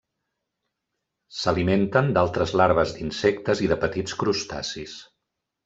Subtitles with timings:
[1.39, 4.99] S'alimenten d'altres larves d'insectes i de petits crustacis.